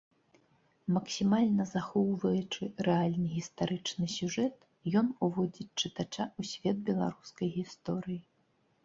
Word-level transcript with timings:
Максімальна 0.93 1.63
захоўваючы 1.73 2.69
рэальны 2.87 3.29
гістарычны 3.35 4.05
сюжэт, 4.15 4.55
ён 5.03 5.07
уводзіць 5.29 5.67
чытача 5.81 6.25
ў 6.39 6.41
свет 6.53 6.77
беларускай 6.89 7.47
гісторыі. 7.61 8.19